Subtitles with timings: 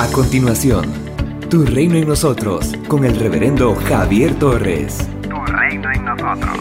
[0.00, 0.84] A continuación,
[1.50, 5.08] Tu Reino en Nosotros, con el reverendo Javier Torres.
[5.22, 6.56] Tu reino en nosotros.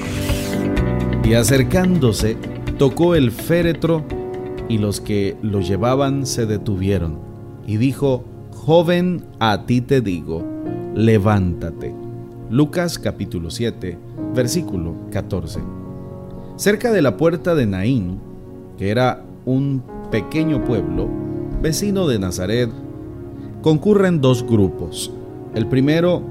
[1.23, 2.35] Y acercándose,
[2.79, 4.03] tocó el féretro
[4.67, 7.19] y los que lo llevaban se detuvieron.
[7.67, 8.25] Y dijo,
[8.55, 10.43] Joven, a ti te digo,
[10.95, 11.93] levántate.
[12.49, 13.99] Lucas capítulo 7,
[14.33, 15.59] versículo 14.
[16.55, 18.19] Cerca de la puerta de Naín,
[18.79, 21.07] que era un pequeño pueblo,
[21.61, 22.71] vecino de Nazaret,
[23.61, 25.11] concurren dos grupos.
[25.53, 26.21] El primero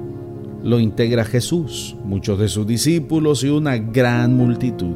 [0.63, 4.95] lo integra Jesús, muchos de sus discípulos y una gran multitud.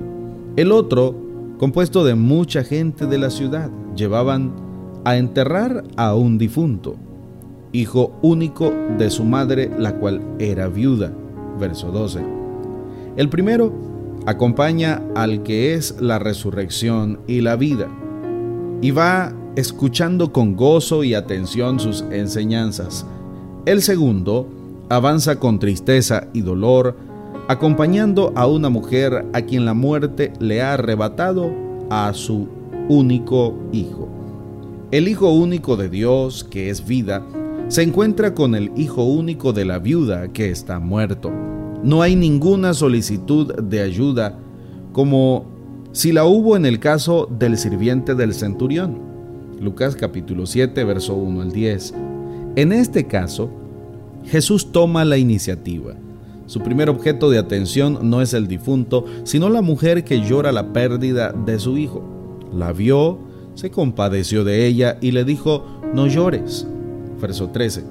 [0.56, 1.16] El otro,
[1.58, 4.54] compuesto de mucha gente de la ciudad, llevaban
[5.06, 6.96] a enterrar a un difunto,
[7.72, 11.14] hijo único de su madre, la cual era viuda.
[11.60, 12.20] Verso 12.
[13.18, 13.74] El primero
[14.26, 17.88] acompaña al que es la resurrección y la vida,
[18.82, 23.06] y va escuchando con gozo y atención sus enseñanzas.
[23.66, 24.48] El segundo
[24.90, 26.98] avanza con tristeza y dolor,
[27.48, 31.52] acompañando a una mujer a quien la muerte le ha arrebatado
[31.90, 32.48] a su
[32.90, 34.10] único hijo.
[34.92, 37.26] El hijo único de Dios, que es vida,
[37.68, 41.32] se encuentra con el hijo único de la viuda que está muerto.
[41.84, 44.38] No hay ninguna solicitud de ayuda
[44.92, 45.46] como
[45.94, 49.11] si la hubo en el caso del sirviente del centurión.
[49.62, 51.94] Lucas capítulo 7, verso 1 al 10.
[52.56, 53.52] En este caso,
[54.26, 55.94] Jesús toma la iniciativa.
[56.48, 60.74] Su primer objeto de atención no es el difunto, sino la mujer que llora la
[60.74, 62.04] pérdida de su hijo.
[62.52, 63.20] La vio,
[63.54, 66.66] se compadeció de ella y le dijo, no llores.
[67.22, 67.84] Verso 13.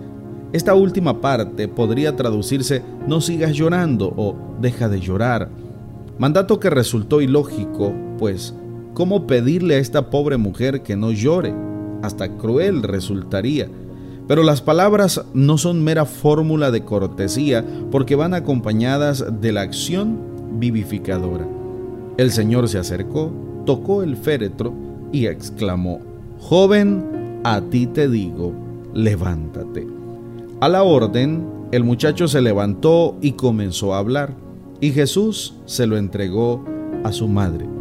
[0.53, 5.49] Esta última parte podría traducirse, no sigas llorando o deja de llorar.
[6.19, 8.55] Mandato que resultó ilógico, pues
[9.01, 11.55] ¿Cómo pedirle a esta pobre mujer que no llore?
[12.03, 13.67] Hasta cruel resultaría.
[14.29, 20.19] Pero las palabras no son mera fórmula de cortesía porque van acompañadas de la acción
[20.61, 21.49] vivificadora.
[22.19, 23.33] El Señor se acercó,
[23.65, 24.75] tocó el féretro
[25.13, 26.01] y exclamó,
[26.39, 28.53] Joven, a ti te digo,
[28.93, 29.87] levántate.
[30.61, 34.35] A la orden, el muchacho se levantó y comenzó a hablar,
[34.79, 36.63] y Jesús se lo entregó
[37.03, 37.80] a su madre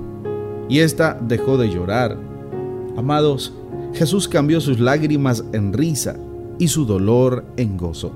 [0.69, 2.17] y ésta dejó de llorar.
[2.95, 3.53] Amados,
[3.93, 6.15] Jesús cambió sus lágrimas en risa
[6.59, 8.11] y su dolor en gozo.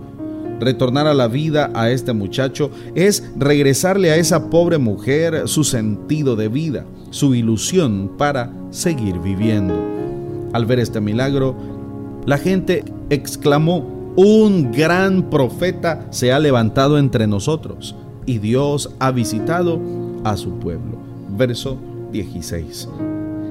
[0.59, 6.35] Retornar a la vida a este muchacho es regresarle a esa pobre mujer su sentido
[6.35, 9.75] de vida, su ilusión para seguir viviendo.
[10.53, 11.55] Al ver este milagro,
[12.25, 17.95] la gente exclamó, un gran profeta se ha levantado entre nosotros
[18.27, 19.81] y Dios ha visitado
[20.23, 20.97] a su pueblo.
[21.35, 21.77] Verso
[22.13, 22.87] 16.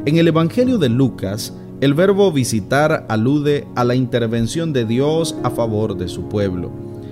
[0.07, 1.53] En el Evangelio de Lucas,
[1.83, 6.71] el verbo visitar alude a la intervención de Dios a favor de su pueblo.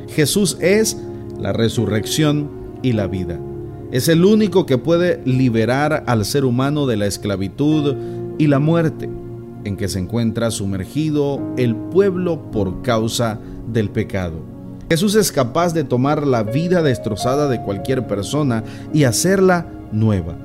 [0.09, 0.97] Jesús es
[1.39, 2.49] la resurrección
[2.83, 3.39] y la vida.
[3.91, 7.97] Es el único que puede liberar al ser humano de la esclavitud
[8.39, 9.11] y la muerte
[9.65, 13.41] en que se encuentra sumergido el pueblo por causa
[13.71, 14.41] del pecado.
[14.89, 20.37] Jesús es capaz de tomar la vida destrozada de cualquier persona y hacerla nueva.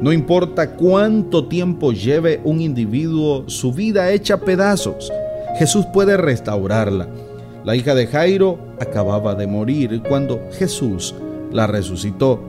[0.00, 5.12] No importa cuánto tiempo lleve un individuo su vida hecha pedazos,
[5.58, 7.06] Jesús puede restaurarla.
[7.64, 11.14] La hija de Jairo acababa de morir cuando Jesús
[11.52, 12.40] la resucitó.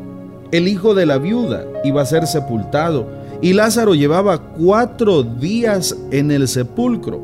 [0.53, 3.07] El hijo de la viuda iba a ser sepultado
[3.41, 7.21] y Lázaro llevaba cuatro días en el sepulcro.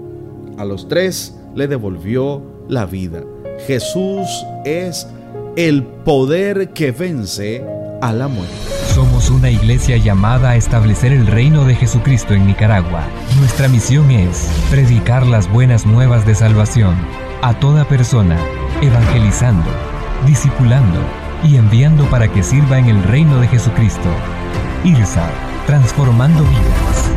[0.57, 3.23] A los tres le devolvió la vida.
[3.65, 4.27] Jesús
[4.65, 5.07] es
[5.55, 7.63] el poder que vence
[8.01, 8.76] a la muerte.
[8.97, 13.03] Somos una iglesia llamada a establecer el reino de Jesucristo en Nicaragua.
[13.37, 16.95] Nuestra misión es predicar las buenas nuevas de salvación
[17.43, 18.39] a toda persona,
[18.81, 19.69] evangelizando,
[20.25, 20.99] discipulando
[21.43, 24.09] y enviando para que sirva en el reino de Jesucristo.
[24.83, 25.29] IRSA,
[25.67, 27.11] transformando vidas.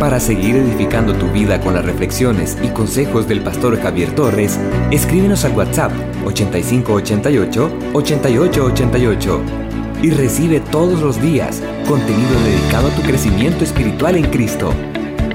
[0.00, 4.58] Para seguir edificando tu vida con las reflexiones y consejos del pastor Javier Torres,
[4.90, 5.92] escríbenos al WhatsApp
[6.24, 9.67] 8588 8888
[10.02, 14.72] y recibe todos los días contenido dedicado a tu crecimiento espiritual en Cristo.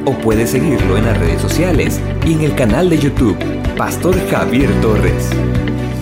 [0.06, 3.38] O puedes seguirlo en las redes sociales y en el canal de YouTube,
[3.78, 5.30] Pastor Javier Torres.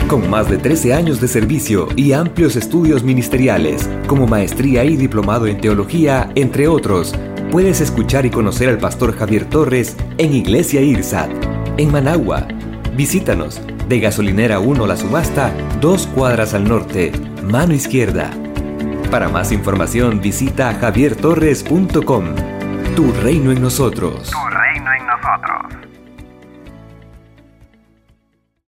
[0.07, 5.47] Con más de 13 años de servicio y amplios estudios ministeriales, como maestría y diplomado
[5.47, 7.15] en teología, entre otros,
[7.49, 11.29] puedes escuchar y conocer al Pastor Javier Torres en Iglesia IRSAT,
[11.77, 12.47] en Managua.
[12.97, 17.11] Visítanos de Gasolinera 1 La Subasta, dos cuadras al norte,
[17.43, 18.31] mano izquierda.
[19.11, 22.35] Para más información visita javiertorres.com.
[22.95, 24.31] Tu reino en nosotros.